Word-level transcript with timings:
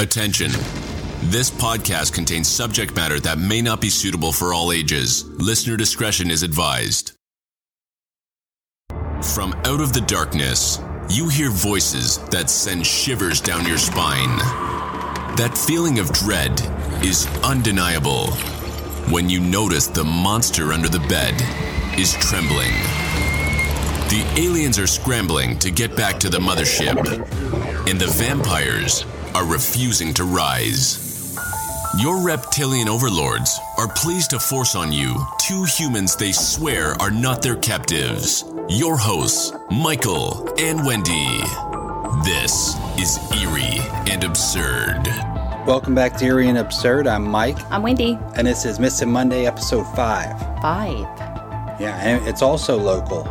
Attention. 0.00 0.50
This 1.24 1.50
podcast 1.50 2.14
contains 2.14 2.48
subject 2.48 2.96
matter 2.96 3.20
that 3.20 3.36
may 3.36 3.60
not 3.60 3.82
be 3.82 3.90
suitable 3.90 4.32
for 4.32 4.54
all 4.54 4.72
ages. 4.72 5.26
Listener 5.26 5.76
discretion 5.76 6.30
is 6.30 6.42
advised. 6.42 7.12
From 9.34 9.52
out 9.66 9.82
of 9.82 9.92
the 9.92 10.02
darkness, 10.06 10.78
you 11.10 11.28
hear 11.28 11.50
voices 11.50 12.16
that 12.30 12.48
send 12.48 12.86
shivers 12.86 13.42
down 13.42 13.68
your 13.68 13.76
spine. 13.76 14.38
That 15.36 15.54
feeling 15.54 15.98
of 15.98 16.10
dread 16.14 16.58
is 17.04 17.26
undeniable 17.44 18.28
when 19.12 19.28
you 19.28 19.38
notice 19.38 19.86
the 19.86 20.04
monster 20.04 20.72
under 20.72 20.88
the 20.88 21.06
bed 21.10 21.34
is 21.98 22.14
trembling. 22.14 22.72
The 24.08 24.26
aliens 24.38 24.78
are 24.78 24.86
scrambling 24.86 25.58
to 25.58 25.70
get 25.70 25.94
back 25.94 26.18
to 26.20 26.30
the 26.30 26.38
mothership, 26.38 26.96
and 27.86 28.00
the 28.00 28.06
vampires 28.06 29.04
are 29.34 29.44
refusing 29.46 30.12
to 30.14 30.24
rise. 30.24 31.36
Your 31.98 32.20
reptilian 32.22 32.88
overlords 32.88 33.58
are 33.78 33.88
pleased 33.88 34.30
to 34.30 34.38
force 34.38 34.74
on 34.74 34.92
you 34.92 35.14
two 35.40 35.64
humans 35.64 36.16
they 36.16 36.32
swear 36.32 36.94
are 37.00 37.10
not 37.10 37.42
their 37.42 37.56
captives. 37.56 38.44
Your 38.68 38.96
hosts, 38.96 39.52
Michael 39.70 40.48
and 40.58 40.84
Wendy. 40.86 41.40
This 42.24 42.76
is 42.98 43.18
Eerie 43.40 43.80
and 44.10 44.22
Absurd. 44.24 45.02
Welcome 45.66 45.94
back 45.94 46.16
to 46.18 46.24
Eerie 46.24 46.48
and 46.48 46.58
Absurd. 46.58 47.06
I'm 47.06 47.24
Mike, 47.24 47.58
I'm 47.70 47.82
Wendy. 47.82 48.18
and 48.36 48.46
this 48.46 48.64
is 48.64 48.78
Missing 48.78 49.10
Monday, 49.10 49.46
episode 49.46 49.84
5. 49.94 50.60
Five. 50.62 51.00
Yeah, 51.80 51.96
and 52.00 52.26
it's 52.28 52.42
also 52.42 52.76
local. 52.76 53.24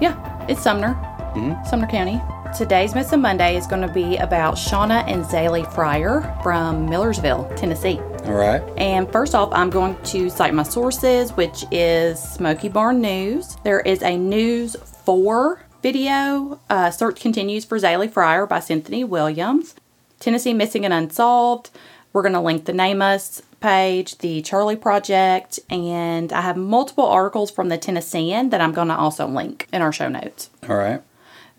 Yeah, 0.00 0.16
it's 0.48 0.62
Sumner, 0.62 0.94
Hmm. 1.34 1.52
Sumner 1.64 1.86
County. 1.86 2.20
Today's 2.56 2.94
Missing 2.94 3.20
Monday 3.20 3.56
is 3.56 3.66
going 3.66 3.80
to 3.86 3.92
be 3.92 4.16
about 4.16 4.56
Shauna 4.56 5.04
and 5.06 5.24
Zaylee 5.24 5.64
Fryar 5.72 6.42
from 6.42 6.88
Millersville, 6.88 7.50
Tennessee. 7.56 7.98
All 8.24 8.34
right. 8.34 8.60
And 8.76 9.10
first 9.10 9.34
off, 9.34 9.50
I'm 9.52 9.70
going 9.70 9.96
to 10.04 10.28
cite 10.28 10.52
my 10.52 10.64
sources, 10.64 11.32
which 11.32 11.64
is 11.70 12.20
Smokey 12.20 12.68
Barn 12.68 13.00
News. 13.00 13.56
There 13.62 13.80
is 13.80 14.02
a 14.02 14.18
News 14.18 14.74
4 14.74 15.62
video. 15.82 16.60
Uh, 16.68 16.90
search 16.90 17.20
continues 17.20 17.64
for 17.64 17.78
Zaylee 17.78 18.10
Fryar 18.10 18.48
by 18.48 18.60
Cynthia 18.60 19.06
Williams. 19.06 19.74
Tennessee 20.18 20.52
Missing 20.52 20.84
and 20.84 20.92
Unsolved. 20.92 21.70
We're 22.12 22.22
going 22.22 22.34
to 22.34 22.40
link 22.40 22.64
the 22.64 22.72
NamUs 22.72 23.42
page, 23.60 24.18
the 24.18 24.42
Charlie 24.42 24.76
Project, 24.76 25.60
and 25.70 26.32
I 26.32 26.40
have 26.40 26.56
multiple 26.56 27.06
articles 27.06 27.50
from 27.50 27.68
the 27.68 27.78
Tennessean 27.78 28.50
that 28.50 28.60
I'm 28.60 28.72
going 28.72 28.88
to 28.88 28.96
also 28.96 29.26
link 29.26 29.68
in 29.72 29.82
our 29.82 29.92
show 29.92 30.08
notes. 30.08 30.50
All 30.68 30.76
right. 30.76 31.02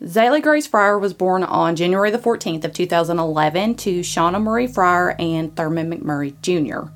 Zaylee 0.02 0.42
Grace 0.42 0.66
Fryar 0.66 1.00
was 1.00 1.14
born 1.14 1.44
on 1.44 1.76
January 1.76 2.10
the 2.10 2.18
14th 2.18 2.64
of 2.64 2.72
2011 2.72 3.76
to 3.76 4.00
Shauna 4.00 4.42
Marie 4.42 4.66
Fryar 4.66 5.14
and 5.20 5.54
Thurman 5.54 5.92
McMurray 5.92 6.34
Jr. 6.42 6.90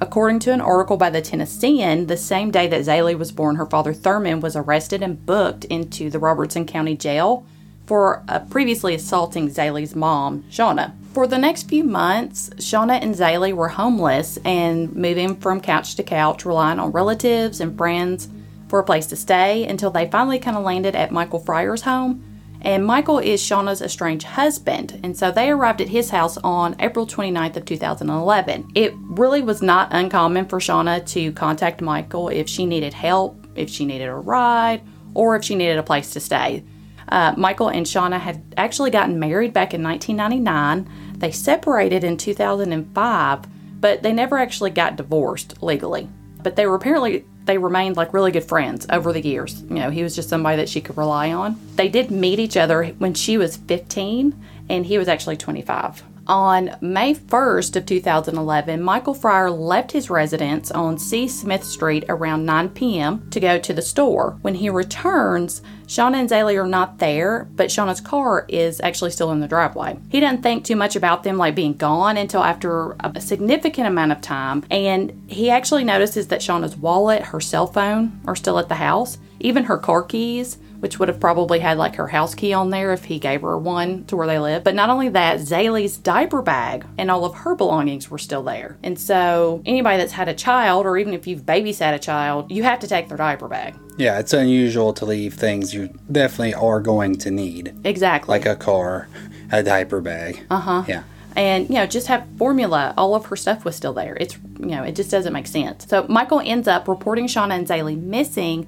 According 0.00 0.40
to 0.40 0.52
an 0.52 0.60
article 0.60 0.96
by 0.96 1.10
the 1.10 1.22
Tennessean, 1.22 2.08
the 2.08 2.16
same 2.16 2.50
day 2.50 2.66
that 2.66 2.80
Zaylee 2.80 3.16
was 3.16 3.30
born, 3.30 3.54
her 3.54 3.66
father 3.66 3.92
Thurman 3.92 4.40
was 4.40 4.56
arrested 4.56 5.00
and 5.00 5.24
booked 5.24 5.64
into 5.66 6.10
the 6.10 6.18
Robertson 6.18 6.66
County 6.66 6.96
Jail 6.96 7.46
for 7.86 8.24
uh, 8.26 8.40
previously 8.40 8.96
assaulting 8.96 9.48
Zaylee's 9.48 9.94
mom, 9.94 10.42
Shauna. 10.50 10.92
For 11.12 11.28
the 11.28 11.38
next 11.38 11.68
few 11.68 11.84
months, 11.84 12.50
Shauna 12.56 13.00
and 13.00 13.14
Zaylee 13.14 13.54
were 13.54 13.68
homeless 13.68 14.40
and 14.44 14.92
moving 14.96 15.36
from 15.36 15.60
couch 15.60 15.94
to 15.94 16.02
couch, 16.02 16.44
relying 16.44 16.80
on 16.80 16.90
relatives 16.90 17.60
and 17.60 17.78
friends 17.78 18.28
for 18.66 18.80
a 18.80 18.84
place 18.84 19.06
to 19.06 19.14
stay 19.14 19.68
until 19.68 19.92
they 19.92 20.10
finally 20.10 20.40
kind 20.40 20.56
of 20.56 20.64
landed 20.64 20.96
at 20.96 21.12
Michael 21.12 21.40
Fryar's 21.40 21.82
home. 21.82 22.24
And 22.62 22.84
Michael 22.84 23.18
is 23.18 23.42
Shauna's 23.42 23.80
estranged 23.80 24.26
husband, 24.26 25.00
and 25.02 25.16
so 25.16 25.30
they 25.30 25.50
arrived 25.50 25.80
at 25.80 25.88
his 25.88 26.10
house 26.10 26.36
on 26.38 26.76
April 26.78 27.06
29th 27.06 27.56
of 27.56 27.64
2011. 27.64 28.72
It 28.74 28.92
really 28.96 29.40
was 29.40 29.62
not 29.62 29.88
uncommon 29.92 30.46
for 30.46 30.58
Shauna 30.58 31.06
to 31.08 31.32
contact 31.32 31.80
Michael 31.80 32.28
if 32.28 32.48
she 32.48 32.66
needed 32.66 32.92
help, 32.92 33.46
if 33.54 33.70
she 33.70 33.86
needed 33.86 34.08
a 34.08 34.14
ride, 34.14 34.82
or 35.14 35.36
if 35.36 35.44
she 35.44 35.54
needed 35.54 35.78
a 35.78 35.82
place 35.82 36.10
to 36.10 36.20
stay. 36.20 36.64
Uh, 37.08 37.34
Michael 37.36 37.68
and 37.68 37.86
Shauna 37.86 38.20
had 38.20 38.42
actually 38.56 38.90
gotten 38.90 39.18
married 39.18 39.52
back 39.52 39.74
in 39.74 39.82
1999. 39.82 41.16
They 41.18 41.32
separated 41.32 42.04
in 42.04 42.16
2005, 42.16 43.80
but 43.80 44.02
they 44.02 44.12
never 44.12 44.38
actually 44.38 44.70
got 44.70 44.96
divorced 44.96 45.62
legally. 45.62 46.08
But 46.42 46.56
they 46.56 46.66
were 46.66 46.76
apparently 46.76 47.24
they 47.44 47.58
remained 47.58 47.96
like 47.96 48.12
really 48.12 48.30
good 48.30 48.44
friends 48.44 48.86
over 48.90 49.12
the 49.12 49.20
years. 49.20 49.62
You 49.62 49.76
know, 49.76 49.90
he 49.90 50.02
was 50.02 50.14
just 50.14 50.28
somebody 50.28 50.56
that 50.56 50.68
she 50.68 50.80
could 50.80 50.96
rely 50.96 51.32
on. 51.32 51.58
They 51.76 51.88
did 51.88 52.10
meet 52.10 52.38
each 52.38 52.56
other 52.56 52.86
when 52.98 53.14
she 53.14 53.38
was 53.38 53.56
15 53.56 54.44
and 54.68 54.86
he 54.86 54.98
was 54.98 55.08
actually 55.08 55.36
25. 55.36 56.04
On 56.30 56.76
May 56.80 57.12
1st 57.12 57.74
of 57.74 57.86
2011, 57.86 58.80
Michael 58.80 59.16
Fryar 59.16 59.50
left 59.50 59.90
his 59.90 60.10
residence 60.10 60.70
on 60.70 60.96
C. 60.96 61.26
Smith 61.26 61.64
Street 61.64 62.04
around 62.08 62.46
9 62.46 62.68
p.m. 62.68 63.28
to 63.30 63.40
go 63.40 63.58
to 63.58 63.72
the 63.72 63.82
store. 63.82 64.38
When 64.42 64.54
he 64.54 64.70
returns, 64.70 65.60
Shauna 65.88 66.20
and 66.20 66.30
Zaylee 66.30 66.62
are 66.62 66.68
not 66.68 66.98
there, 66.98 67.48
but 67.56 67.66
Shauna's 67.66 68.00
car 68.00 68.46
is 68.48 68.80
actually 68.80 69.10
still 69.10 69.32
in 69.32 69.40
the 69.40 69.48
driveway. 69.48 69.98
He 70.08 70.20
doesn't 70.20 70.44
think 70.44 70.64
too 70.64 70.76
much 70.76 70.94
about 70.94 71.24
them 71.24 71.36
like 71.36 71.56
being 71.56 71.74
gone 71.74 72.16
until 72.16 72.44
after 72.44 72.94
a 73.00 73.20
significant 73.20 73.88
amount 73.88 74.12
of 74.12 74.20
time, 74.20 74.64
and 74.70 75.24
he 75.26 75.50
actually 75.50 75.82
notices 75.82 76.28
that 76.28 76.42
Shauna's 76.42 76.76
wallet, 76.76 77.22
her 77.22 77.40
cell 77.40 77.66
phone 77.66 78.20
are 78.28 78.36
still 78.36 78.60
at 78.60 78.68
the 78.68 78.76
house, 78.76 79.18
even 79.40 79.64
her 79.64 79.78
car 79.78 80.04
keys 80.04 80.58
which 80.80 80.98
would 80.98 81.08
have 81.08 81.20
probably 81.20 81.58
had 81.60 81.78
like 81.78 81.94
her 81.96 82.08
house 82.08 82.34
key 82.34 82.52
on 82.52 82.70
there 82.70 82.92
if 82.92 83.04
he 83.04 83.18
gave 83.18 83.42
her 83.42 83.56
one 83.56 84.04
to 84.06 84.16
where 84.16 84.26
they 84.26 84.38
live. 84.38 84.64
But 84.64 84.74
not 84.74 84.90
only 84.90 85.08
that, 85.10 85.38
Zaylee's 85.40 85.96
diaper 85.96 86.42
bag 86.42 86.84
and 86.98 87.10
all 87.10 87.24
of 87.24 87.34
her 87.34 87.54
belongings 87.54 88.10
were 88.10 88.18
still 88.18 88.42
there. 88.42 88.76
And 88.82 88.98
so 88.98 89.62
anybody 89.64 89.98
that's 89.98 90.12
had 90.12 90.28
a 90.28 90.34
child, 90.34 90.86
or 90.86 90.98
even 90.98 91.14
if 91.14 91.26
you've 91.26 91.42
babysat 91.42 91.94
a 91.94 91.98
child, 91.98 92.50
you 92.50 92.62
have 92.64 92.80
to 92.80 92.86
take 92.88 93.08
their 93.08 93.16
diaper 93.18 93.48
bag. 93.48 93.74
Yeah, 93.96 94.18
it's 94.18 94.32
unusual 94.32 94.92
to 94.94 95.04
leave 95.04 95.34
things 95.34 95.72
you 95.74 95.90
definitely 96.10 96.54
are 96.54 96.80
going 96.80 97.16
to 97.18 97.30
need, 97.30 97.74
Exactly. 97.84 98.32
like 98.32 98.46
a 98.46 98.56
car, 98.56 99.08
a 99.52 99.62
diaper 99.62 100.00
bag. 100.00 100.44
Uh 100.50 100.58
huh. 100.60 100.84
Yeah. 100.88 101.02
and 101.36 101.68
you 101.68 101.76
know 101.76 101.86
just 101.86 102.08
have 102.08 102.26
formula 102.38 102.92
all 102.96 103.14
of 103.14 103.26
her 103.26 103.36
stuff 103.36 103.64
was 103.64 103.76
still 103.76 103.92
there 103.92 104.16
it's 104.18 104.36
you 104.58 104.66
know 104.74 104.82
it 104.82 104.96
just 104.96 105.12
doesn't 105.12 105.32
make 105.32 105.46
sense 105.46 105.86
so 105.86 106.04
michael 106.08 106.40
ends 106.44 106.66
up 106.66 106.88
reporting 106.88 107.28
shauna 107.28 107.52
and 107.52 107.68
zaylee 107.68 107.96
missing 107.96 108.66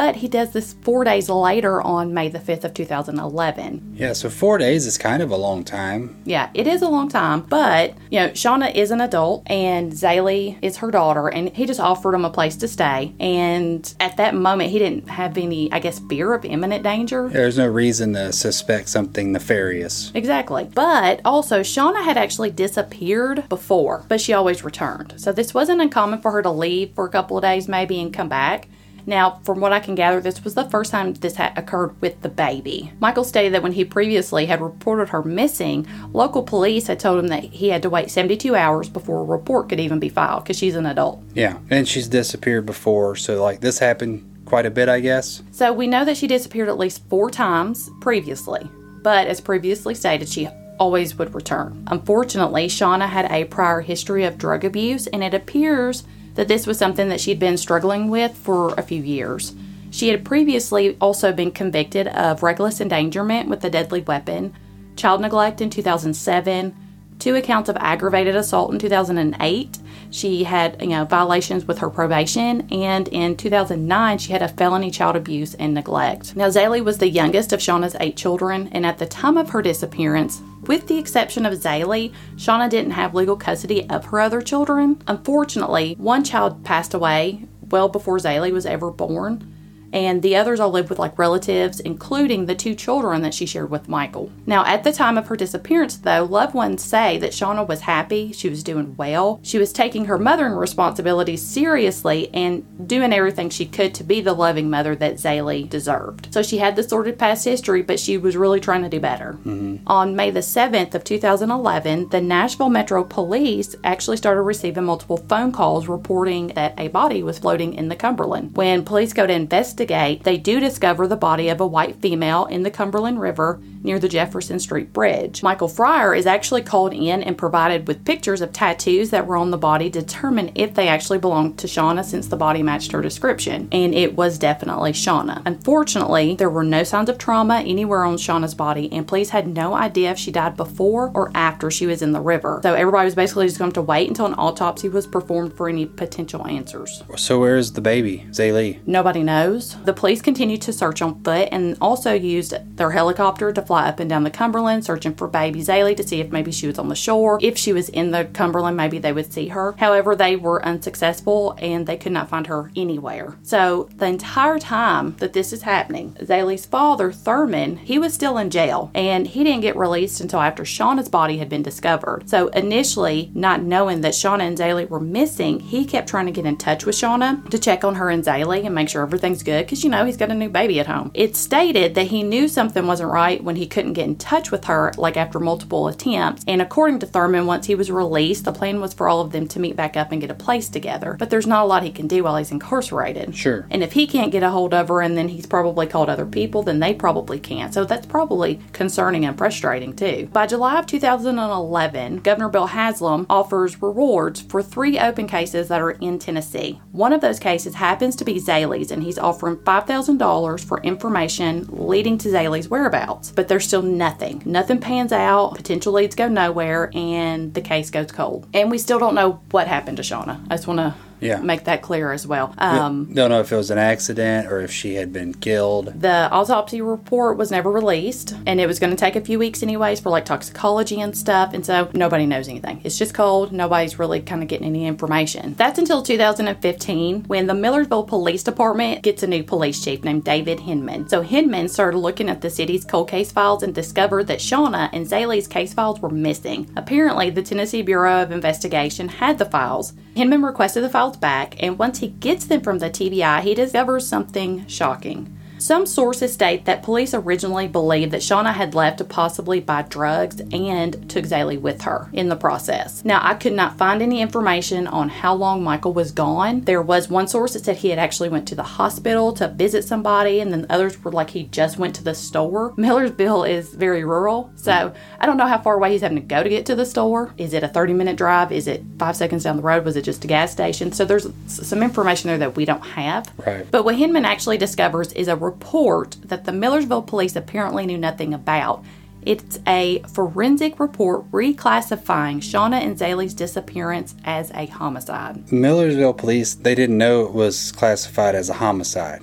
but 0.00 0.16
he 0.16 0.28
does 0.28 0.50
this 0.54 0.72
four 0.80 1.04
days 1.04 1.28
later 1.28 1.82
on 1.82 2.14
may 2.14 2.26
the 2.30 2.38
5th 2.38 2.64
of 2.64 2.72
2011 2.72 3.96
Yeah, 3.96 4.14
so 4.14 4.30
four 4.30 4.56
days 4.56 4.86
is 4.86 4.96
kind 4.96 5.22
of 5.22 5.30
a 5.30 5.36
long 5.36 5.62
time. 5.62 6.16
yeah 6.24 6.48
it 6.54 6.66
is 6.66 6.80
a 6.80 6.88
long 6.88 7.08
time 7.10 7.42
but 7.42 7.92
you 8.10 8.18
know 8.18 8.30
shauna 8.30 8.74
is 8.74 8.90
an 8.90 9.02
adult 9.02 9.42
and 9.50 9.92
Zaylee 9.92 10.56
is 10.62 10.78
her 10.78 10.90
daughter 10.90 11.28
and 11.28 11.50
he 11.54 11.66
just 11.66 11.80
offered 11.80 12.14
him 12.14 12.24
a 12.24 12.30
place 12.30 12.56
to 12.56 12.68
stay 12.68 13.12
and 13.20 13.92
at 14.00 14.16
that 14.16 14.34
moment 14.34 14.70
he 14.70 14.78
didn't 14.78 15.08
have 15.10 15.36
any 15.36 15.70
i 15.70 15.78
guess 15.78 15.98
fear 16.08 16.32
of 16.32 16.46
imminent 16.46 16.82
danger 16.82 17.28
There's 17.28 17.58
no 17.58 17.66
reason 17.66 18.14
to 18.14 18.32
suspect 18.32 18.88
something 18.88 19.32
nefarious. 19.32 20.10
Exactly. 20.14 20.64
But 20.74 21.20
also, 21.24 21.60
Shauna 21.60 22.02
had 22.04 22.16
actually 22.16 22.50
disappeared 22.50 23.48
before, 23.48 24.04
but 24.08 24.20
she 24.20 24.32
always 24.32 24.64
returned. 24.64 25.14
So 25.18 25.32
this 25.32 25.52
wasn't 25.52 25.80
uncommon 25.82 26.20
for 26.22 26.30
her 26.32 26.42
to 26.42 26.50
leave 26.50 26.92
for 26.94 27.04
a 27.04 27.10
couple 27.10 27.36
of 27.36 27.42
days, 27.42 27.68
maybe, 27.68 28.00
and 28.00 28.12
come 28.12 28.28
back. 28.28 28.68
Now, 29.10 29.40
from 29.42 29.58
what 29.58 29.72
I 29.72 29.80
can 29.80 29.96
gather, 29.96 30.20
this 30.20 30.44
was 30.44 30.54
the 30.54 30.70
first 30.70 30.92
time 30.92 31.14
this 31.14 31.34
had 31.34 31.58
occurred 31.58 32.00
with 32.00 32.22
the 32.22 32.28
baby. 32.28 32.92
Michael 33.00 33.24
stated 33.24 33.52
that 33.54 33.62
when 33.64 33.72
he 33.72 33.84
previously 33.84 34.46
had 34.46 34.62
reported 34.62 35.08
her 35.08 35.24
missing, 35.24 35.84
local 36.12 36.44
police 36.44 36.86
had 36.86 37.00
told 37.00 37.18
him 37.18 37.26
that 37.26 37.42
he 37.42 37.70
had 37.70 37.82
to 37.82 37.90
wait 37.90 38.08
72 38.08 38.54
hours 38.54 38.88
before 38.88 39.18
a 39.18 39.24
report 39.24 39.68
could 39.68 39.80
even 39.80 39.98
be 39.98 40.08
filed 40.08 40.44
because 40.44 40.56
she's 40.56 40.76
an 40.76 40.86
adult. 40.86 41.20
Yeah, 41.34 41.58
and 41.70 41.88
she's 41.88 42.06
disappeared 42.06 42.66
before, 42.66 43.16
so 43.16 43.42
like 43.42 43.58
this 43.58 43.80
happened 43.80 44.44
quite 44.44 44.64
a 44.64 44.70
bit, 44.70 44.88
I 44.88 45.00
guess. 45.00 45.42
So 45.50 45.72
we 45.72 45.88
know 45.88 46.04
that 46.04 46.16
she 46.16 46.28
disappeared 46.28 46.68
at 46.68 46.78
least 46.78 47.02
four 47.08 47.30
times 47.30 47.90
previously, 48.00 48.70
but 49.02 49.26
as 49.26 49.40
previously 49.40 49.96
stated, 49.96 50.28
she 50.28 50.48
always 50.78 51.16
would 51.16 51.34
return. 51.34 51.82
Unfortunately, 51.88 52.68
Shauna 52.68 53.08
had 53.08 53.28
a 53.32 53.46
prior 53.46 53.80
history 53.80 54.22
of 54.22 54.38
drug 54.38 54.64
abuse, 54.64 55.08
and 55.08 55.24
it 55.24 55.34
appears 55.34 56.04
that 56.34 56.48
this 56.48 56.66
was 56.66 56.78
something 56.78 57.08
that 57.08 57.20
she'd 57.20 57.38
been 57.38 57.56
struggling 57.56 58.08
with 58.08 58.36
for 58.36 58.74
a 58.74 58.82
few 58.82 59.02
years. 59.02 59.54
She 59.90 60.08
had 60.08 60.24
previously 60.24 60.96
also 61.00 61.32
been 61.32 61.50
convicted 61.50 62.06
of 62.08 62.42
reckless 62.42 62.80
endangerment 62.80 63.48
with 63.48 63.64
a 63.64 63.70
deadly 63.70 64.02
weapon, 64.02 64.54
child 64.96 65.20
neglect 65.20 65.60
in 65.60 65.70
2007, 65.70 66.74
two 67.18 67.34
accounts 67.34 67.68
of 67.68 67.76
aggravated 67.78 68.36
assault 68.36 68.72
in 68.72 68.78
2008. 68.78 69.78
She 70.10 70.44
had, 70.44 70.80
you 70.80 70.88
know, 70.88 71.04
violations 71.04 71.66
with 71.66 71.78
her 71.78 71.90
probation, 71.90 72.68
and 72.72 73.08
in 73.08 73.36
2009 73.36 74.18
she 74.18 74.32
had 74.32 74.42
a 74.42 74.48
felony 74.48 74.90
child 74.90 75.16
abuse 75.16 75.54
and 75.54 75.72
neglect. 75.74 76.34
Now 76.36 76.48
Zaylee 76.48 76.84
was 76.84 76.98
the 76.98 77.08
youngest 77.08 77.52
of 77.52 77.60
Shauna's 77.60 77.96
eight 78.00 78.16
children, 78.16 78.68
and 78.72 78.84
at 78.84 78.98
the 78.98 79.06
time 79.06 79.36
of 79.36 79.50
her 79.50 79.62
disappearance, 79.62 80.42
with 80.62 80.88
the 80.88 80.98
exception 80.98 81.46
of 81.46 81.54
Zaylee, 81.54 82.12
Shauna 82.36 82.68
didn't 82.68 82.92
have 82.92 83.14
legal 83.14 83.36
custody 83.36 83.88
of 83.88 84.06
her 84.06 84.20
other 84.20 84.42
children. 84.42 85.00
Unfortunately, 85.06 85.94
one 85.98 86.24
child 86.24 86.64
passed 86.64 86.92
away 86.92 87.46
well 87.70 87.88
before 87.88 88.18
Zaylee 88.18 88.52
was 88.52 88.66
ever 88.66 88.90
born. 88.90 89.56
And 89.92 90.22
the 90.22 90.36
others 90.36 90.60
all 90.60 90.70
lived 90.70 90.88
with 90.88 90.98
like 90.98 91.18
relatives, 91.18 91.80
including 91.80 92.46
the 92.46 92.54
two 92.54 92.74
children 92.74 93.22
that 93.22 93.34
she 93.34 93.46
shared 93.46 93.70
with 93.70 93.88
Michael. 93.88 94.30
Now, 94.46 94.64
at 94.64 94.84
the 94.84 94.92
time 94.92 95.18
of 95.18 95.26
her 95.28 95.36
disappearance, 95.36 95.96
though, 95.96 96.24
loved 96.24 96.54
ones 96.54 96.82
say 96.82 97.18
that 97.18 97.32
Shauna 97.32 97.66
was 97.66 97.80
happy, 97.80 98.32
she 98.32 98.48
was 98.48 98.62
doing 98.62 98.96
well, 98.96 99.40
she 99.42 99.58
was 99.58 99.72
taking 99.72 100.06
her 100.06 100.18
mothering 100.18 100.54
responsibilities 100.54 101.42
seriously 101.42 102.30
and 102.32 102.88
doing 102.88 103.12
everything 103.12 103.50
she 103.50 103.66
could 103.66 103.94
to 103.94 104.04
be 104.04 104.20
the 104.20 104.32
loving 104.32 104.70
mother 104.70 104.94
that 104.96 105.16
Zaylee 105.16 105.68
deserved. 105.68 106.32
So 106.32 106.42
she 106.42 106.58
had 106.58 106.76
the 106.76 106.82
sordid 106.82 107.18
past 107.18 107.44
history, 107.44 107.82
but 107.82 108.00
she 108.00 108.16
was 108.18 108.36
really 108.36 108.60
trying 108.60 108.82
to 108.82 108.88
do 108.88 109.00
better. 109.00 109.32
Mm-hmm. 109.44 109.86
On 109.86 110.16
May 110.16 110.30
the 110.30 110.40
7th 110.40 110.94
of 110.94 111.04
2011, 111.04 112.10
the 112.10 112.20
Nashville 112.20 112.70
Metro 112.70 113.04
Police 113.04 113.74
actually 113.84 114.16
started 114.16 114.42
receiving 114.42 114.84
multiple 114.84 115.16
phone 115.16 115.52
calls 115.52 115.88
reporting 115.88 116.48
that 116.48 116.78
a 116.78 116.88
body 116.88 117.22
was 117.22 117.38
floating 117.38 117.74
in 117.74 117.88
the 117.88 117.96
Cumberland. 117.96 118.56
When 118.56 118.84
police 118.84 119.12
go 119.12 119.26
to 119.26 119.32
investigate, 119.32 119.79
they 119.88 120.40
do 120.42 120.60
discover 120.60 121.06
the 121.06 121.16
body 121.16 121.48
of 121.48 121.60
a 121.60 121.66
white 121.66 121.96
female 122.00 122.46
in 122.46 122.62
the 122.62 122.70
Cumberland 122.70 123.20
River 123.20 123.60
near 123.82 123.98
the 123.98 124.08
Jefferson 124.08 124.58
Street 124.58 124.92
Bridge. 124.92 125.42
Michael 125.42 125.68
Fryar 125.68 126.16
is 126.16 126.26
actually 126.26 126.62
called 126.62 126.92
in 126.92 127.22
and 127.22 127.38
provided 127.38 127.88
with 127.88 128.04
pictures 128.04 128.40
of 128.40 128.52
tattoos 128.52 129.10
that 129.10 129.26
were 129.26 129.36
on 129.36 129.50
the 129.50 129.58
body 129.58 129.90
to 129.90 130.00
determine 130.00 130.52
if 130.54 130.74
they 130.74 130.88
actually 130.88 131.18
belonged 131.18 131.58
to 131.58 131.66
Shauna 131.66 132.04
since 132.04 132.26
the 132.26 132.36
body 132.36 132.62
matched 132.62 132.92
her 132.92 133.00
description. 133.00 133.68
And 133.72 133.94
it 133.94 134.16
was 134.16 134.38
definitely 134.38 134.92
Shauna. 134.92 135.42
Unfortunately, 135.46 136.34
there 136.34 136.50
were 136.50 136.64
no 136.64 136.84
signs 136.84 137.08
of 137.08 137.18
trauma 137.18 137.62
anywhere 137.64 138.04
on 138.04 138.16
Shauna's 138.16 138.54
body, 138.54 138.92
and 138.92 139.08
police 139.08 139.30
had 139.30 139.48
no 139.48 139.74
idea 139.74 140.10
if 140.10 140.18
she 140.18 140.30
died 140.30 140.56
before 140.56 141.10
or 141.14 141.30
after 141.34 141.70
she 141.70 141.86
was 141.86 142.02
in 142.02 142.12
the 142.12 142.20
river. 142.20 142.60
So 142.62 142.74
everybody 142.74 143.06
was 143.06 143.14
basically 143.14 143.46
just 143.46 143.58
going 143.58 143.72
to 143.72 143.82
wait 143.82 144.08
until 144.08 144.26
an 144.26 144.34
autopsy 144.34 144.88
was 144.88 145.06
performed 145.06 145.54
for 145.56 145.68
any 145.68 145.86
potential 145.86 146.46
answers. 146.46 147.02
So 147.16 147.40
where's 147.40 147.72
the 147.72 147.80
baby, 147.80 148.26
Zaylee? 148.30 148.86
Nobody 148.86 149.22
knows. 149.22 149.69
The 149.84 149.92
police 149.92 150.22
continued 150.22 150.62
to 150.62 150.72
search 150.72 151.02
on 151.02 151.22
foot 151.22 151.48
and 151.52 151.76
also 151.80 152.12
used 152.12 152.54
their 152.76 152.90
helicopter 152.90 153.52
to 153.52 153.62
fly 153.62 153.88
up 153.88 154.00
and 154.00 154.08
down 154.08 154.24
the 154.24 154.30
Cumberland, 154.30 154.84
searching 154.84 155.14
for 155.14 155.28
baby 155.28 155.60
Zaylee 155.62 155.96
to 155.96 156.06
see 156.06 156.20
if 156.20 156.32
maybe 156.32 156.52
she 156.52 156.66
was 156.66 156.78
on 156.78 156.88
the 156.88 156.94
shore. 156.94 157.38
If 157.42 157.56
she 157.56 157.72
was 157.72 157.88
in 157.88 158.10
the 158.10 158.24
Cumberland, 158.26 158.76
maybe 158.76 158.98
they 158.98 159.12
would 159.12 159.32
see 159.32 159.48
her. 159.48 159.74
However, 159.78 160.14
they 160.16 160.36
were 160.36 160.64
unsuccessful 160.64 161.56
and 161.58 161.86
they 161.86 161.96
could 161.96 162.12
not 162.12 162.28
find 162.28 162.46
her 162.46 162.70
anywhere. 162.76 163.36
So 163.42 163.88
the 163.96 164.06
entire 164.06 164.58
time 164.58 165.16
that 165.18 165.32
this 165.32 165.52
is 165.52 165.62
happening, 165.62 166.16
Zaylee's 166.20 166.66
father, 166.66 167.12
Thurman, 167.12 167.76
he 167.76 167.98
was 167.98 168.14
still 168.14 168.38
in 168.38 168.50
jail 168.50 168.90
and 168.94 169.26
he 169.26 169.44
didn't 169.44 169.62
get 169.62 169.76
released 169.76 170.20
until 170.20 170.40
after 170.40 170.62
Shauna's 170.64 171.08
body 171.08 171.38
had 171.38 171.48
been 171.48 171.62
discovered. 171.62 172.28
So 172.28 172.48
initially, 172.48 173.30
not 173.34 173.62
knowing 173.62 174.00
that 174.02 174.14
Shauna 174.14 174.42
and 174.42 174.58
Zaylee 174.58 174.88
were 174.88 175.00
missing, 175.00 175.60
he 175.60 175.84
kept 175.84 176.08
trying 176.08 176.26
to 176.26 176.32
get 176.32 176.46
in 176.46 176.56
touch 176.56 176.84
with 176.86 176.96
Shauna 176.96 177.48
to 177.50 177.58
check 177.58 177.84
on 177.84 177.96
her 177.96 178.10
and 178.10 178.24
Zaylee 178.24 178.64
and 178.64 178.74
make 178.74 178.88
sure 178.88 179.02
everything's 179.02 179.42
good 179.42 179.59
because 179.64 179.84
you 179.84 179.90
know 179.90 180.04
he's 180.04 180.16
got 180.16 180.30
a 180.30 180.34
new 180.34 180.48
baby 180.48 180.80
at 180.80 180.86
home. 180.86 181.10
It 181.14 181.36
stated 181.36 181.94
that 181.94 182.08
he 182.08 182.22
knew 182.22 182.48
something 182.48 182.86
wasn't 182.86 183.12
right 183.12 183.42
when 183.42 183.56
he 183.56 183.66
couldn't 183.66 183.94
get 183.94 184.06
in 184.06 184.16
touch 184.16 184.50
with 184.50 184.64
her, 184.64 184.92
like 184.96 185.16
after 185.16 185.40
multiple 185.40 185.88
attempts. 185.88 186.44
And 186.46 186.62
according 186.62 187.00
to 187.00 187.06
Thurman, 187.06 187.46
once 187.46 187.66
he 187.66 187.74
was 187.74 187.90
released, 187.90 188.44
the 188.44 188.52
plan 188.52 188.80
was 188.80 188.94
for 188.94 189.08
all 189.08 189.20
of 189.20 189.32
them 189.32 189.46
to 189.48 189.60
meet 189.60 189.76
back 189.76 189.96
up 189.96 190.12
and 190.12 190.20
get 190.20 190.30
a 190.30 190.34
place 190.34 190.68
together. 190.68 191.16
But 191.18 191.30
there's 191.30 191.46
not 191.46 191.64
a 191.64 191.66
lot 191.66 191.82
he 191.82 191.90
can 191.90 192.06
do 192.06 192.24
while 192.24 192.36
he's 192.36 192.52
incarcerated. 192.52 193.34
Sure. 193.36 193.66
And 193.70 193.82
if 193.82 193.92
he 193.92 194.06
can't 194.06 194.32
get 194.32 194.42
a 194.42 194.50
hold 194.50 194.74
of 194.74 194.88
her 194.88 195.00
and 195.00 195.16
then 195.16 195.28
he's 195.28 195.46
probably 195.46 195.86
called 195.86 196.08
other 196.08 196.26
people, 196.26 196.62
then 196.62 196.80
they 196.80 196.94
probably 196.94 197.38
can't. 197.38 197.72
So 197.72 197.84
that's 197.84 198.06
probably 198.06 198.60
concerning 198.72 199.24
and 199.24 199.36
frustrating 199.36 199.94
too. 199.94 200.28
By 200.32 200.46
July 200.46 200.78
of 200.78 200.86
2011, 200.86 202.18
Governor 202.18 202.48
Bill 202.48 202.66
Haslam 202.66 203.26
offers 203.28 203.80
rewards 203.82 204.40
for 204.40 204.62
three 204.62 204.98
open 204.98 205.26
cases 205.26 205.68
that 205.68 205.80
are 205.80 205.92
in 205.92 206.18
Tennessee. 206.18 206.80
One 206.92 207.12
of 207.12 207.20
those 207.20 207.38
cases 207.38 207.74
happens 207.74 208.16
to 208.16 208.24
be 208.24 208.40
Zaylee's, 208.40 208.90
and 208.90 209.02
he's 209.02 209.18
offering 209.18 209.49
$5,000 209.56 210.64
for 210.64 210.80
information 210.82 211.66
leading 211.70 212.18
to 212.18 212.28
Zaylee's 212.28 212.68
whereabouts. 212.68 213.32
But 213.32 213.48
there's 213.48 213.66
still 213.66 213.82
nothing. 213.82 214.42
Nothing 214.44 214.80
pans 214.80 215.12
out, 215.12 215.54
potential 215.56 215.92
leads 215.92 216.14
go 216.14 216.28
nowhere, 216.28 216.90
and 216.94 217.52
the 217.54 217.60
case 217.60 217.90
goes 217.90 218.12
cold. 218.12 218.48
And 218.54 218.70
we 218.70 218.78
still 218.78 218.98
don't 218.98 219.14
know 219.14 219.40
what 219.50 219.68
happened 219.68 219.96
to 219.98 220.02
Shauna. 220.02 220.44
I 220.50 220.56
just 220.56 220.66
want 220.66 220.78
to 220.78 220.94
Yeah. 221.20 221.40
make 221.40 221.64
that 221.64 221.82
clear 221.82 222.12
as 222.12 222.26
well. 222.26 222.54
Um, 222.58 223.12
Don't 223.12 223.30
know 223.30 223.40
if 223.40 223.52
it 223.52 223.56
was 223.56 223.70
an 223.70 223.78
accident 223.78 224.50
or 224.50 224.60
if 224.60 224.70
she 224.72 224.94
had 224.94 225.12
been 225.12 225.34
killed. 225.34 225.86
the 226.00 226.28
autopsy 226.30 226.80
report 226.80 227.36
was 227.36 227.50
never 227.50 227.70
released, 227.70 228.34
and 228.46 228.60
it 228.60 228.66
was 228.66 228.78
going 228.78 228.90
to 228.90 228.96
take 228.96 229.16
a 229.16 229.20
few 229.20 229.38
weeks, 229.38 229.62
anyways, 229.62 230.00
for 230.00 230.10
like 230.10 230.24
toxicology 230.24 231.00
and 231.00 231.16
stuff. 231.16 231.52
And 231.54 231.64
so 231.64 231.90
nobody 231.94 232.26
knows 232.26 232.48
anything. 232.48 232.80
It's 232.84 232.98
just 232.98 233.14
cold. 233.14 233.52
Nobody's 233.52 233.98
really 233.98 234.20
kind 234.20 234.42
of 234.42 234.48
getting 234.48 234.66
any 234.66 234.86
information. 234.86 235.54
That's 235.54 235.78
until 235.78 236.02
2015 236.02 237.24
when 237.24 237.46
the 237.46 237.54
Millersville 237.54 238.04
Police 238.04 238.42
Department 238.42 239.02
gets 239.02 239.22
a 239.22 239.26
new 239.26 239.42
police 239.42 239.82
chief 239.84 240.02
named 240.04 240.24
David 240.24 240.60
Hinman. 240.60 241.08
So 241.08 241.22
Hinman 241.22 241.68
started 241.68 241.98
looking 241.98 242.28
at 242.28 242.40
the 242.40 242.50
city's 242.50 242.84
cold 242.84 243.08
case 243.08 243.30
files 243.32 243.62
and 243.62 243.74
discovered 243.74 244.26
that 244.28 244.38
Shauna 244.38 244.90
and 244.92 245.06
Zaylee's 245.06 245.46
case 245.48 245.72
files 245.74 246.00
were 246.00 246.10
missing. 246.10 246.70
Apparently, 246.76 247.30
the 247.30 247.42
Tennessee 247.42 247.82
Bureau 247.82 248.22
of 248.22 248.30
Investigation 248.32 249.08
had 249.08 249.38
the 249.38 249.44
files. 249.44 249.92
Hinman 250.14 250.42
requested 250.42 250.82
the 250.82 250.88
files 250.88 251.09
back, 251.18 251.60
and 251.62 251.78
once 251.78 251.98
he 251.98 252.08
gets 252.08 252.44
them 252.44 252.60
from 252.60 252.78
the 252.78 252.90
TBI, 252.90 253.40
he 253.40 253.54
discovers 253.54 254.06
something 254.06 254.66
shocking. 254.66 255.36
Some 255.60 255.84
sources 255.84 256.32
state 256.32 256.64
that 256.64 256.82
police 256.82 257.12
originally 257.12 257.68
believed 257.68 258.12
that 258.12 258.22
Shauna 258.22 258.54
had 258.54 258.74
left 258.74 258.96
to 258.96 259.04
possibly 259.04 259.60
buy 259.60 259.82
drugs 259.82 260.40
and 260.40 261.10
took 261.10 261.26
Zaylee 261.26 261.60
with 261.60 261.82
her 261.82 262.08
in 262.14 262.30
the 262.30 262.36
process. 262.36 263.04
Now, 263.04 263.20
I 263.22 263.34
could 263.34 263.52
not 263.52 263.76
find 263.76 264.00
any 264.00 264.22
information 264.22 264.86
on 264.86 265.10
how 265.10 265.34
long 265.34 265.62
Michael 265.62 265.92
was 265.92 266.12
gone. 266.12 266.62
There 266.62 266.80
was 266.80 267.10
one 267.10 267.28
source 267.28 267.52
that 267.52 267.66
said 267.66 267.76
he 267.76 267.90
had 267.90 267.98
actually 267.98 268.30
went 268.30 268.48
to 268.48 268.54
the 268.54 268.62
hospital 268.62 269.34
to 269.34 269.48
visit 269.48 269.84
somebody, 269.84 270.40
and 270.40 270.50
then 270.50 270.64
others 270.70 271.04
were 271.04 271.12
like 271.12 271.28
he 271.28 271.42
just 271.42 271.76
went 271.76 271.94
to 271.96 272.04
the 272.04 272.14
store. 272.14 272.72
Millersville 272.78 273.44
is 273.44 273.74
very 273.74 274.02
rural, 274.02 274.50
so 274.56 274.94
I 275.18 275.26
don't 275.26 275.36
know 275.36 275.46
how 275.46 275.58
far 275.58 275.74
away 275.74 275.92
he's 275.92 276.00
having 276.00 276.16
to 276.16 276.22
go 276.22 276.42
to 276.42 276.48
get 276.48 276.64
to 276.66 276.74
the 276.74 276.86
store. 276.86 277.34
Is 277.36 277.52
it 277.52 277.62
a 277.62 277.68
30 277.68 277.92
minute 277.92 278.16
drive? 278.16 278.50
Is 278.50 278.66
it 278.66 278.82
five 278.98 279.14
seconds 279.14 279.44
down 279.44 279.56
the 279.56 279.62
road? 279.62 279.84
Was 279.84 279.96
it 279.96 280.02
just 280.02 280.24
a 280.24 280.26
gas 280.26 280.52
station? 280.52 280.90
So 280.92 281.04
there's 281.04 281.26
some 281.48 281.82
information 281.82 282.28
there 282.28 282.38
that 282.38 282.56
we 282.56 282.64
don't 282.64 282.80
have. 282.80 283.30
Right. 283.46 283.70
But 283.70 283.84
what 283.84 283.96
Hinman 283.96 284.24
actually 284.24 284.56
discovers 284.56 285.12
is 285.12 285.28
a 285.28 285.49
report 285.50 286.16
that 286.24 286.44
the 286.44 286.52
Millersville 286.52 287.02
police 287.02 287.34
apparently 287.36 287.84
knew 287.86 287.98
nothing 287.98 288.32
about. 288.32 288.84
It's 289.22 289.58
a 289.66 289.98
forensic 290.14 290.80
report 290.80 291.30
reclassifying 291.30 292.38
Shauna 292.38 292.80
and 292.80 292.96
Zaylee's 292.96 293.34
disappearance 293.34 294.14
as 294.24 294.50
a 294.52 294.66
homicide. 294.66 295.52
Millersville 295.52 296.14
police, 296.14 296.54
they 296.54 296.74
didn't 296.74 296.96
know 296.96 297.26
it 297.26 297.34
was 297.34 297.72
classified 297.72 298.34
as 298.34 298.48
a 298.48 298.54
homicide, 298.54 299.22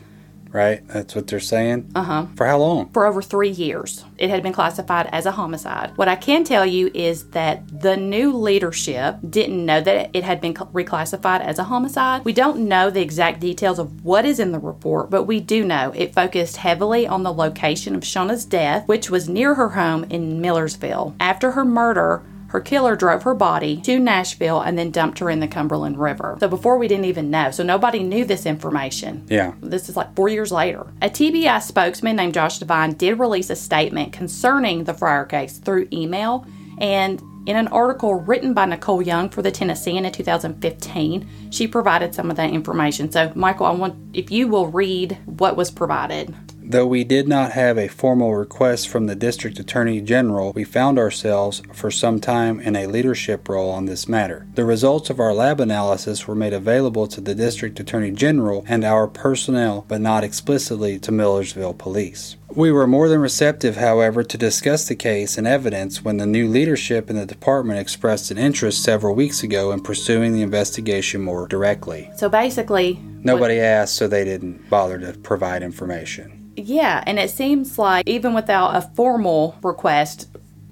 right? 0.52 0.88
That's 0.88 1.16
what 1.16 1.28
they're 1.28 1.40
saying? 1.40 1.92
Uh 1.96 2.04
huh. 2.04 2.26
For 2.36 2.46
how 2.46 2.58
long? 2.58 2.90
For 2.90 3.06
over 3.06 3.22
three 3.22 3.50
years, 3.50 4.04
it 4.18 4.30
had 4.30 4.44
been 4.44 4.54
classified 4.54 5.10
as 5.12 5.26
a 5.26 5.32
homicide. 5.32 5.94
What 5.96 6.08
I 6.08 6.16
can 6.16 6.44
tell 6.44 6.66
you 6.66 6.90
is 6.94 7.30
that 7.32 7.82
the 7.82 7.98
new 7.98 8.34
leadership 8.34 9.18
didn't 9.30 9.66
know 9.66 9.82
that 9.82 10.10
it 10.14 10.24
had 10.24 10.42
been 10.42 10.54
reclassified 10.54 11.42
as 11.42 11.60
a 11.60 11.66
homicide. 11.66 12.26
We 12.26 12.34
don't 12.34 12.68
know 12.68 12.90
the 12.90 13.02
exact 13.02 13.40
details 13.40 13.80
of 13.80 14.04
what 14.04 14.26
is 14.26 14.40
in 14.40 14.52
the 14.52 14.60
report, 14.60 15.10
but 15.10 15.24
we 15.24 15.40
do 15.40 15.64
know 15.64 15.92
it 15.96 16.14
focused 16.14 16.58
heavily 16.58 17.08
on 17.08 17.24
the 17.24 17.34
location 17.34 17.96
of 17.96 18.02
Shauna's 18.04 18.46
death, 18.46 18.88
which 18.88 19.10
was 19.10 19.30
near 19.30 19.56
her 19.56 19.70
home 19.70 20.06
in 20.06 20.42
Millersville. 20.42 21.16
After 21.20 21.52
her 21.52 21.66
murder, 21.66 22.24
her 22.48 22.62
killer 22.62 22.96
drove 22.96 23.24
her 23.24 23.34
body 23.34 23.82
to 23.82 24.00
Nashville 24.00 24.62
and 24.62 24.78
then 24.78 24.92
dumped 24.92 25.20
her 25.20 25.30
in 25.30 25.40
the 25.40 25.48
Cumberland 25.48 26.00
River. 26.00 26.38
So 26.40 26.48
before 26.48 26.78
we 26.78 26.88
didn't 26.88 27.06
even 27.06 27.30
know. 27.30 27.52
So 27.52 27.64
nobody 27.64 28.04
knew 28.04 28.26
this 28.26 28.46
information. 28.46 29.26
Yeah. 29.30 29.54
This 29.62 29.90
is 29.90 29.96
like 29.96 30.16
four 30.16 30.30
years 30.30 30.52
later. 30.52 30.88
A 31.02 31.10
TBI 31.10 31.62
spokesman 31.62 32.16
named 32.16 32.34
Josh 32.34 32.60
Devine 32.60 32.94
did 32.94 33.20
release 33.20 33.50
a 33.50 33.56
statement 33.56 34.14
concerning 34.14 34.84
the 34.84 34.94
Fryar 34.94 35.28
case 35.28 35.58
through 35.58 35.88
email. 35.92 36.46
And 36.80 37.22
in 37.48 37.56
an 37.56 37.70
article 37.70 38.16
written 38.16 38.54
by 38.54 38.66
Nicole 38.66 39.02
Young 39.02 39.30
for 39.30 39.42
the 39.42 39.52
Tennessean 39.52 40.06
in 40.06 40.12
2015, 40.12 41.50
she 41.50 41.68
provided 41.68 42.14
some 42.14 42.30
of 42.30 42.36
that 42.36 42.52
information. 42.52 43.10
So, 43.10 43.32
Michael, 43.36 43.66
I 43.66 43.72
want 43.72 43.96
if 44.14 44.32
you 44.32 44.48
will 44.48 44.68
read 44.68 45.18
what 45.26 45.56
was 45.56 45.72
provided. 45.72 46.36
Though 46.70 46.86
we 46.86 47.06
did 47.06 47.30
not 47.30 47.54
have 47.54 47.78
a 47.78 47.88
formal 47.88 48.36
request 48.36 48.90
from 48.90 49.06
the 49.06 49.16
District 49.16 49.58
Attorney 49.58 50.02
General, 50.02 50.52
we 50.52 50.66
found 50.66 51.00
ourselves 51.00 51.62
for 51.72 51.90
some 51.90 52.20
time 52.20 52.60
in 52.60 52.76
a 52.76 52.88
leadership 52.88 53.48
role 53.48 53.70
on 53.70 53.86
this 53.86 54.10
matter. 54.10 54.46
The 54.56 54.66
results 54.66 55.10
of 55.10 55.18
our 55.18 55.34
lab 55.34 55.62
analysis 55.62 56.28
were 56.28 56.36
made 56.36 56.52
available 56.52 57.08
to 57.08 57.22
the 57.22 57.34
District 57.34 57.80
Attorney 57.80 58.12
General 58.12 58.66
and 58.68 58.84
our 58.84 59.08
personnel, 59.08 59.86
but 59.88 60.02
not 60.02 60.26
explicitly 60.26 61.00
to 61.00 61.12
Millersville 61.14 61.74
Police. 61.74 62.36
We 62.54 62.74
were 62.74 62.86
more 62.88 63.08
than 63.08 63.22
receptive, 63.22 63.78
however, 63.78 64.22
to 64.24 64.38
discuss 64.38 64.90
the 64.90 64.96
case 64.96 65.38
and 65.38 65.48
evidence 65.48 66.04
when 66.04 66.18
the 66.18 66.26
new 66.26 66.50
leadership 66.50 67.10
in 67.10 67.16
the 67.16 67.26
department 67.26 67.80
expressed 67.80 68.30
an 68.30 68.38
interest 68.38 68.84
several 68.84 69.16
weeks 69.16 69.42
ago 69.42 69.72
in 69.72 69.80
pursuing 69.80 70.34
the 70.34 70.42
investigation 70.42 71.22
more 71.22 71.48
directly. 71.48 72.12
So 72.18 72.28
basically, 72.28 73.00
Nobody 73.28 73.60
asked, 73.60 73.96
so 73.96 74.08
they 74.08 74.24
didn't 74.24 74.70
bother 74.70 74.98
to 75.00 75.12
provide 75.20 75.62
information. 75.62 76.37
Yeah, 76.58 77.04
and 77.06 77.20
it 77.20 77.30
seems 77.30 77.78
like 77.78 78.08
even 78.08 78.34
without 78.34 78.76
a 78.76 78.82
formal 78.82 79.56
request, 79.62 80.28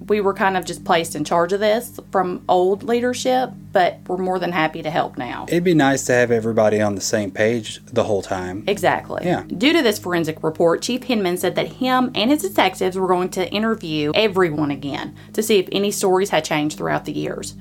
we 0.08 0.20
were 0.20 0.34
kind 0.34 0.56
of 0.56 0.64
just 0.64 0.84
placed 0.84 1.16
in 1.16 1.24
charge 1.24 1.52
of 1.52 1.60
this 1.60 1.98
from 2.10 2.44
old 2.48 2.82
leadership, 2.82 3.50
but 3.72 3.98
we're 4.06 4.16
more 4.16 4.38
than 4.38 4.52
happy 4.52 4.82
to 4.82 4.90
help 4.90 5.16
now. 5.16 5.46
It'd 5.48 5.64
be 5.64 5.74
nice 5.74 6.04
to 6.06 6.12
have 6.12 6.30
everybody 6.30 6.80
on 6.80 6.94
the 6.94 7.00
same 7.00 7.30
page 7.30 7.84
the 7.86 8.04
whole 8.04 8.22
time. 8.22 8.64
Exactly. 8.66 9.24
Yeah. 9.24 9.44
Due 9.44 9.72
to 9.72 9.82
this 9.82 9.98
forensic 9.98 10.42
report, 10.42 10.82
Chief 10.82 11.04
Hinman 11.04 11.38
said 11.38 11.54
that 11.54 11.68
him 11.74 12.10
and 12.14 12.30
his 12.30 12.42
detectives 12.42 12.96
were 12.96 13.08
going 13.08 13.30
to 13.30 13.50
interview 13.50 14.12
everyone 14.14 14.70
again 14.70 15.16
to 15.32 15.42
see 15.42 15.58
if 15.58 15.68
any 15.72 15.90
stories 15.90 16.30
had 16.30 16.44
changed 16.44 16.78
throughout 16.78 17.04
the 17.04 17.12
years. 17.12 17.54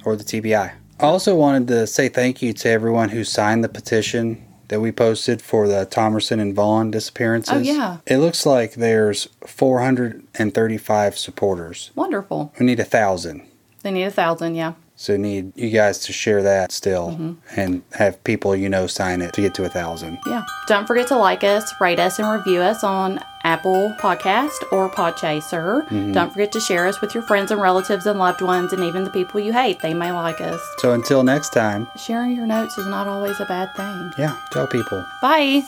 or 0.05 0.17
the 0.17 0.25
TBI. 0.25 0.73
I 0.99 1.05
also 1.05 1.35
wanted 1.35 1.69
to 1.69 1.87
say 1.87 2.09
thank 2.09 2.41
you 2.41 2.53
to 2.55 2.69
everyone 2.71 3.11
who 3.11 3.25
signed 3.25 3.63
the 3.63 3.69
petition 3.69 4.43
that 4.69 4.81
we 4.81 4.91
posted 4.91 5.43
for 5.43 5.69
the 5.69 5.87
Thomerson 5.87 6.41
and 6.41 6.55
Vaughn 6.55 6.91
disappearances. 6.91 7.55
Oh, 7.55 7.59
yeah. 7.59 7.99
It 8.07 8.19
looks 8.19 8.47
like 8.47 8.75
there's 8.75 9.29
435 9.47 11.19
supporters. 11.19 11.91
Wonderful. 11.95 12.53
We 12.59 12.67
need 12.67 12.81
a 12.81 12.85
thousand. 12.85 13.43
They 13.83 13.91
need 13.93 14.05
a 14.05 14.11
thousand, 14.11 14.55
yeah. 14.57 14.73
So 14.99 15.17
need 15.19 15.53
you 15.57 15.69
guys 15.71 15.99
to 16.07 16.13
share 16.13 16.43
that 16.43 16.73
still 16.73 17.11
Mm-hmm. 17.11 17.33
and 17.61 17.83
have 17.93 18.23
people 18.25 18.57
you 18.57 18.69
know 18.69 18.87
sign 18.87 19.21
it 19.23 19.33
to 19.35 19.43
get 19.43 19.55
to 19.55 19.65
a 19.65 19.69
thousand. 19.69 20.19
Yeah. 20.27 20.43
Don't 20.67 20.87
forget 20.87 21.07
to 21.09 21.17
like 21.17 21.45
us, 21.45 21.71
rate 21.81 21.99
us, 21.99 22.19
and 22.19 22.29
review 22.31 22.61
us 22.61 22.83
on 22.83 23.21
Apple 23.45 23.95
Podcast 24.01 24.57
or 24.73 24.89
Podchaser. 24.91 25.87
Don't 26.15 26.33
forget 26.33 26.51
to 26.53 26.61
share 26.61 26.87
us 26.89 27.01
with 27.01 27.15
your 27.15 27.23
friends 27.23 27.51
and 27.53 27.61
relatives 27.61 28.07
and 28.07 28.19
loved 28.19 28.41
ones 28.43 28.73
and 28.73 28.83
even 28.83 29.05
the 29.05 29.11
people 29.11 29.39
you 29.39 29.53
hate. 29.53 29.81
They 29.81 29.95
may 29.95 30.11
like 30.13 30.41
us. 30.41 30.61
So 30.79 30.93
until 30.93 31.23
next 31.23 31.51
time, 31.53 31.87
Sharing 31.97 32.35
your 32.35 32.47
notes 32.47 32.77
is 32.79 32.87
not 32.87 33.07
always 33.07 33.39
a 33.39 33.45
bad 33.45 33.75
thing. 33.77 34.13
yeah, 34.19 34.37
tell 34.51 34.67
people. 34.67 35.05
Bye. 35.23 35.63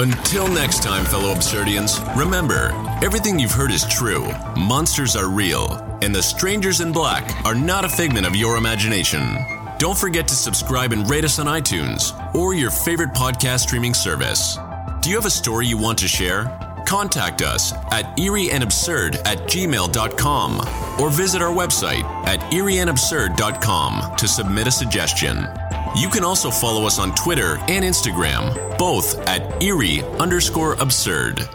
Until 0.00 0.48
next 0.48 0.82
time, 0.82 1.04
fellow 1.04 1.30
Absurdians, 1.30 2.00
remember 2.16 2.70
everything 3.02 3.38
you've 3.38 3.52
heard 3.52 3.70
is 3.70 3.84
true. 3.84 4.32
Monsters 4.56 5.14
are 5.14 5.28
real, 5.28 5.74
and 6.00 6.14
the 6.14 6.22
strangers 6.22 6.80
in 6.80 6.90
black 6.90 7.44
are 7.44 7.54
not 7.54 7.84
a 7.84 7.88
figment 7.90 8.24
of 8.24 8.34
your 8.34 8.56
imagination. 8.56 9.36
Don't 9.78 9.98
forget 9.98 10.26
to 10.28 10.34
subscribe 10.34 10.92
and 10.92 11.10
rate 11.10 11.26
us 11.26 11.38
on 11.38 11.44
iTunes 11.44 12.14
or 12.34 12.54
your 12.54 12.70
favorite 12.70 13.10
podcast 13.10 13.60
streaming 13.60 13.92
service. 13.92 14.56
Do 15.02 15.10
you 15.10 15.16
have 15.16 15.26
a 15.26 15.30
story 15.30 15.66
you 15.66 15.76
want 15.76 15.98
to 15.98 16.08
share? 16.08 16.44
Contact 16.86 17.42
us 17.42 17.74
at 17.92 18.16
eerieandabsurd 18.16 19.16
at 19.26 19.36
gmail.com 19.50 20.60
or 20.98 21.10
visit 21.10 21.42
our 21.42 21.54
website 21.54 22.04
at 22.24 22.40
eerieandabsurd.com 22.52 24.16
to 24.16 24.26
submit 24.26 24.66
a 24.66 24.70
suggestion. 24.70 25.46
You 25.96 26.08
can 26.08 26.22
also 26.22 26.50
follow 26.50 26.86
us 26.86 26.98
on 26.98 27.14
Twitter 27.14 27.58
and 27.68 27.84
Instagram, 27.84 28.78
both 28.78 29.18
at 29.26 29.62
eerie 29.62 30.02
underscore 30.18 30.74
absurd. 30.74 31.48